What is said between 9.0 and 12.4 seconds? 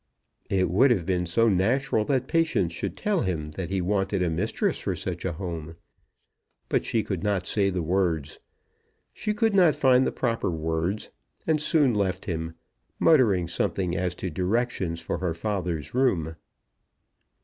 She could not find the proper words, and soon left